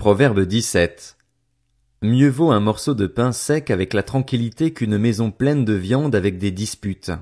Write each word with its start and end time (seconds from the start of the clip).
Proverbe 0.00 0.40
17. 0.40 1.18
Mieux 2.00 2.30
vaut 2.30 2.52
un 2.52 2.60
morceau 2.60 2.94
de 2.94 3.06
pain 3.06 3.32
sec 3.32 3.70
avec 3.70 3.92
la 3.92 4.02
tranquillité 4.02 4.72
qu'une 4.72 4.96
maison 4.96 5.30
pleine 5.30 5.66
de 5.66 5.74
viande 5.74 6.14
avec 6.14 6.38
des 6.38 6.50
disputes. 6.50 7.12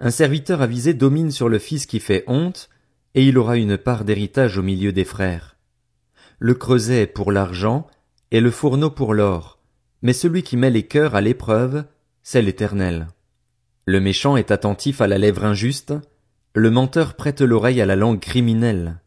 Un 0.00 0.10
serviteur 0.10 0.62
avisé 0.62 0.94
domine 0.94 1.30
sur 1.30 1.48
le 1.48 1.60
fils 1.60 1.86
qui 1.86 2.00
fait 2.00 2.24
honte, 2.26 2.70
et 3.14 3.22
il 3.24 3.38
aura 3.38 3.56
une 3.56 3.78
part 3.78 4.04
d'héritage 4.04 4.58
au 4.58 4.64
milieu 4.64 4.90
des 4.90 5.04
frères. 5.04 5.58
Le 6.40 6.54
creuset 6.54 7.02
est 7.02 7.06
pour 7.06 7.30
l'argent, 7.30 7.86
et 8.32 8.40
le 8.40 8.50
fourneau 8.50 8.90
pour 8.90 9.14
l'or, 9.14 9.60
mais 10.02 10.12
celui 10.12 10.42
qui 10.42 10.56
met 10.56 10.70
les 10.70 10.88
cœurs 10.88 11.14
à 11.14 11.20
l'épreuve, 11.20 11.84
c'est 12.24 12.42
l'Éternel. 12.42 13.06
Le 13.84 14.00
méchant 14.00 14.36
est 14.36 14.50
attentif 14.50 15.00
à 15.00 15.06
la 15.06 15.18
lèvre 15.18 15.44
injuste, 15.44 15.94
le 16.52 16.68
menteur 16.68 17.14
prête 17.14 17.42
l'oreille 17.42 17.80
à 17.80 17.86
la 17.86 17.94
langue 17.94 18.18
criminelle. 18.18 18.98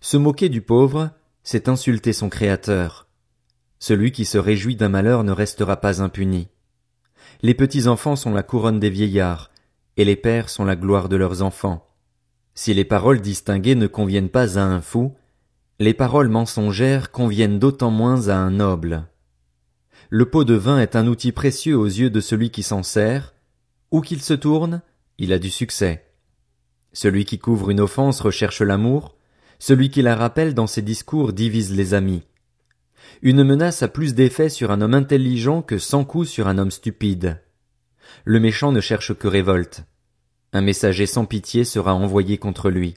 Se 0.00 0.16
moquer 0.16 0.48
du 0.48 0.62
pauvre, 0.62 1.12
c'est 1.42 1.68
insulter 1.68 2.12
son 2.12 2.28
Créateur. 2.28 3.08
Celui 3.78 4.12
qui 4.12 4.24
se 4.24 4.38
réjouit 4.38 4.76
d'un 4.76 4.88
malheur 4.88 5.24
ne 5.24 5.32
restera 5.32 5.76
pas 5.76 6.02
impuni. 6.02 6.48
Les 7.42 7.54
petits 7.54 7.88
enfants 7.88 8.16
sont 8.16 8.32
la 8.32 8.42
couronne 8.42 8.78
des 8.78 8.90
vieillards, 8.90 9.50
et 9.96 10.04
les 10.04 10.16
pères 10.16 10.48
sont 10.48 10.64
la 10.64 10.76
gloire 10.76 11.08
de 11.08 11.16
leurs 11.16 11.42
enfants. 11.42 11.88
Si 12.54 12.74
les 12.74 12.84
paroles 12.84 13.20
distinguées 13.20 13.74
ne 13.74 13.86
conviennent 13.86 14.28
pas 14.28 14.58
à 14.58 14.62
un 14.62 14.80
fou, 14.80 15.14
les 15.78 15.94
paroles 15.94 16.28
mensongères 16.28 17.10
conviennent 17.10 17.58
d'autant 17.58 17.90
moins 17.90 18.28
à 18.28 18.36
un 18.36 18.50
noble. 18.50 19.08
Le 20.10 20.26
pot 20.26 20.44
de 20.44 20.54
vin 20.54 20.78
est 20.78 20.94
un 20.94 21.06
outil 21.06 21.32
précieux 21.32 21.76
aux 21.76 21.86
yeux 21.86 22.10
de 22.10 22.20
celui 22.20 22.50
qui 22.50 22.62
s'en 22.62 22.82
sert, 22.82 23.34
où 23.90 24.00
qu'il 24.00 24.22
se 24.22 24.34
tourne, 24.34 24.82
il 25.18 25.32
a 25.32 25.38
du 25.38 25.50
succès. 25.50 26.04
Celui 26.92 27.24
qui 27.24 27.38
couvre 27.38 27.70
une 27.70 27.80
offense 27.80 28.20
recherche 28.20 28.60
l'amour, 28.60 29.16
celui 29.62 29.90
qui 29.90 30.02
la 30.02 30.16
rappelle 30.16 30.54
dans 30.54 30.66
ses 30.66 30.82
discours 30.82 31.32
divise 31.32 31.72
les 31.72 31.94
amis. 31.94 32.24
Une 33.22 33.44
menace 33.44 33.84
a 33.84 33.86
plus 33.86 34.12
d'effet 34.12 34.48
sur 34.48 34.72
un 34.72 34.80
homme 34.80 34.92
intelligent 34.92 35.62
que 35.62 35.78
cent 35.78 36.04
coups 36.04 36.28
sur 36.28 36.48
un 36.48 36.58
homme 36.58 36.72
stupide. 36.72 37.40
Le 38.24 38.40
méchant 38.40 38.72
ne 38.72 38.80
cherche 38.80 39.14
que 39.14 39.28
révolte. 39.28 39.84
Un 40.52 40.62
messager 40.62 41.06
sans 41.06 41.26
pitié 41.26 41.62
sera 41.62 41.94
envoyé 41.94 42.38
contre 42.38 42.70
lui. 42.70 42.96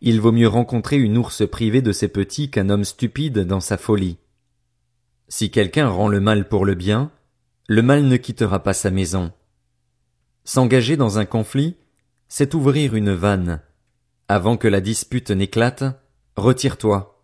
Il 0.00 0.20
vaut 0.20 0.30
mieux 0.30 0.46
rencontrer 0.46 0.96
une 0.96 1.18
ours 1.18 1.42
privée 1.50 1.82
de 1.82 1.90
ses 1.90 2.06
petits 2.06 2.52
qu'un 2.52 2.70
homme 2.70 2.84
stupide 2.84 3.40
dans 3.40 3.58
sa 3.58 3.76
folie. 3.76 4.18
Si 5.26 5.50
quelqu'un 5.50 5.88
rend 5.88 6.06
le 6.06 6.20
mal 6.20 6.48
pour 6.48 6.66
le 6.66 6.76
bien, 6.76 7.10
le 7.66 7.82
mal 7.82 8.04
ne 8.04 8.16
quittera 8.16 8.62
pas 8.62 8.74
sa 8.74 8.92
maison. 8.92 9.32
S'engager 10.44 10.96
dans 10.96 11.18
un 11.18 11.24
conflit, 11.24 11.74
c'est 12.28 12.54
ouvrir 12.54 12.94
une 12.94 13.12
vanne. 13.12 13.60
Avant 14.28 14.56
que 14.56 14.68
la 14.68 14.80
dispute 14.80 15.30
n'éclate, 15.30 15.84
retire-toi. 16.36 17.22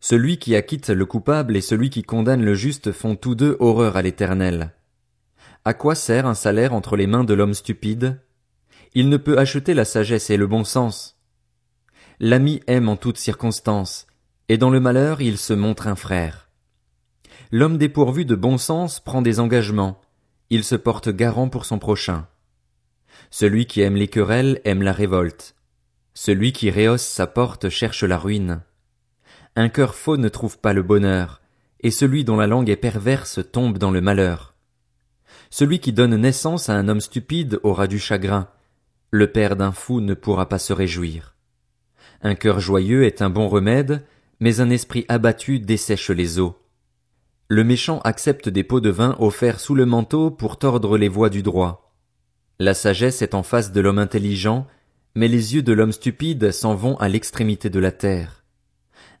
Celui 0.00 0.36
qui 0.36 0.54
acquitte 0.54 0.90
le 0.90 1.06
coupable 1.06 1.56
et 1.56 1.62
celui 1.62 1.88
qui 1.88 2.02
condamne 2.02 2.44
le 2.44 2.54
juste 2.54 2.92
font 2.92 3.16
tous 3.16 3.34
deux 3.34 3.56
horreur 3.58 3.96
à 3.96 4.02
l'éternel. 4.02 4.74
À 5.64 5.72
quoi 5.72 5.94
sert 5.94 6.26
un 6.26 6.34
salaire 6.34 6.74
entre 6.74 6.96
les 6.96 7.06
mains 7.06 7.24
de 7.24 7.32
l'homme 7.32 7.54
stupide? 7.54 8.20
Il 8.92 9.08
ne 9.08 9.16
peut 9.16 9.38
acheter 9.38 9.72
la 9.72 9.86
sagesse 9.86 10.28
et 10.28 10.36
le 10.36 10.46
bon 10.46 10.64
sens. 10.64 11.18
L'ami 12.18 12.60
aime 12.66 12.90
en 12.90 12.96
toutes 12.96 13.18
circonstances, 13.18 14.06
et 14.50 14.58
dans 14.58 14.70
le 14.70 14.80
malheur 14.80 15.22
il 15.22 15.38
se 15.38 15.54
montre 15.54 15.86
un 15.86 15.96
frère. 15.96 16.50
L'homme 17.50 17.78
dépourvu 17.78 18.26
de 18.26 18.34
bon 18.34 18.58
sens 18.58 19.00
prend 19.00 19.22
des 19.22 19.40
engagements, 19.40 20.02
il 20.50 20.64
se 20.64 20.76
porte 20.76 21.08
garant 21.08 21.48
pour 21.48 21.64
son 21.64 21.78
prochain. 21.78 22.26
Celui 23.30 23.64
qui 23.64 23.80
aime 23.80 23.96
les 23.96 24.08
querelles 24.08 24.60
aime 24.64 24.82
la 24.82 24.92
révolte. 24.92 25.54
Celui 26.14 26.52
qui 26.52 26.70
rehausse 26.70 27.02
sa 27.02 27.26
porte 27.26 27.68
cherche 27.68 28.04
la 28.04 28.18
ruine. 28.18 28.62
Un 29.56 29.68
cœur 29.68 29.94
faux 29.94 30.16
ne 30.16 30.28
trouve 30.28 30.58
pas 30.58 30.72
le 30.72 30.82
bonheur, 30.82 31.40
et 31.80 31.90
celui 31.90 32.24
dont 32.24 32.36
la 32.36 32.46
langue 32.46 32.70
est 32.70 32.76
perverse 32.76 33.40
tombe 33.52 33.78
dans 33.78 33.90
le 33.90 34.00
malheur. 34.00 34.54
Celui 35.50 35.80
qui 35.80 35.92
donne 35.92 36.16
naissance 36.16 36.68
à 36.68 36.74
un 36.74 36.88
homme 36.88 37.00
stupide 37.00 37.58
aura 37.62 37.86
du 37.86 37.98
chagrin. 37.98 38.48
Le 39.10 39.32
père 39.32 39.56
d'un 39.56 39.72
fou 39.72 40.00
ne 40.00 40.14
pourra 40.14 40.48
pas 40.48 40.58
se 40.58 40.72
réjouir. 40.72 41.34
Un 42.22 42.34
cœur 42.34 42.60
joyeux 42.60 43.04
est 43.04 43.22
un 43.22 43.30
bon 43.30 43.48
remède, 43.48 44.04
mais 44.38 44.60
un 44.60 44.70
esprit 44.70 45.04
abattu 45.08 45.58
dessèche 45.58 46.10
les 46.10 46.38
eaux. 46.38 46.56
Le 47.48 47.64
méchant 47.64 48.00
accepte 48.04 48.48
des 48.48 48.62
pots 48.62 48.80
de 48.80 48.90
vin 48.90 49.16
offerts 49.18 49.58
sous 49.58 49.74
le 49.74 49.86
manteau 49.86 50.30
pour 50.30 50.58
tordre 50.58 50.96
les 50.96 51.08
voies 51.08 51.30
du 51.30 51.42
droit. 51.42 51.92
La 52.60 52.74
sagesse 52.74 53.22
est 53.22 53.34
en 53.34 53.42
face 53.42 53.72
de 53.72 53.80
l'homme 53.80 53.98
intelligent, 53.98 54.66
mais 55.14 55.28
les 55.28 55.54
yeux 55.54 55.62
de 55.62 55.72
l'homme 55.72 55.92
stupide 55.92 56.52
s'en 56.52 56.74
vont 56.74 56.96
à 56.96 57.08
l'extrémité 57.08 57.70
de 57.70 57.80
la 57.80 57.92
terre. 57.92 58.44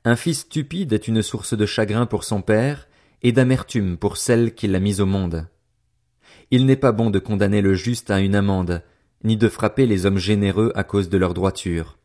Un 0.04 0.16
fils 0.16 0.40
stupide 0.40 0.92
est 0.92 1.08
une 1.08 1.22
source 1.22 1.54
de 1.54 1.66
chagrin 1.66 2.06
pour 2.06 2.24
son 2.24 2.42
père, 2.42 2.88
et 3.22 3.32
d'amertume 3.32 3.96
pour 3.98 4.16
celle 4.16 4.54
qui 4.54 4.66
l'a 4.66 4.80
mis 4.80 5.00
au 5.00 5.06
monde. 5.06 5.46
Il 6.50 6.66
n'est 6.66 6.76
pas 6.76 6.92
bon 6.92 7.10
de 7.10 7.18
condamner 7.18 7.60
le 7.60 7.74
juste 7.74 8.10
à 8.10 8.20
une 8.20 8.34
amende, 8.34 8.82
ni 9.24 9.36
de 9.36 9.48
frapper 9.48 9.86
les 9.86 10.06
hommes 10.06 10.18
généreux 10.18 10.72
à 10.74 10.84
cause 10.84 11.08
de 11.08 11.18
leur 11.18 11.34
droiture. 11.34 11.98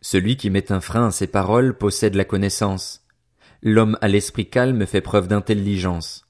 Celui 0.00 0.36
qui 0.36 0.50
met 0.50 0.72
un 0.72 0.80
frein 0.80 1.08
à 1.08 1.10
ses 1.10 1.26
paroles 1.26 1.76
possède 1.76 2.14
la 2.14 2.24
connaissance. 2.24 3.06
L'homme 3.62 3.98
à 4.00 4.08
l'esprit 4.08 4.48
calme 4.48 4.86
fait 4.86 5.00
preuve 5.00 5.28
d'intelligence. 5.28 6.26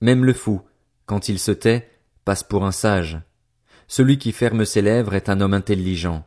Même 0.00 0.24
le 0.24 0.32
fou, 0.32 0.62
quand 1.06 1.28
il 1.28 1.38
se 1.38 1.50
tait, 1.50 1.88
passe 2.24 2.42
pour 2.42 2.64
un 2.64 2.72
sage. 2.72 3.18
Celui 3.86 4.18
qui 4.18 4.32
ferme 4.32 4.64
ses 4.64 4.82
lèvres 4.82 5.14
est 5.14 5.28
un 5.28 5.40
homme 5.40 5.54
intelligent. 5.54 6.24